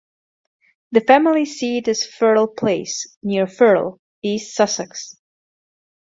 [0.93, 5.15] The family seat is Firle Place, near Firle, East Sussex.